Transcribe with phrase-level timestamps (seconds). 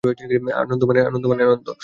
[0.55, 1.67] আনন্দ মানে আনন্দ।